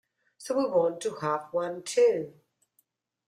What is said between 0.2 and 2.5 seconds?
So we want to have one, too.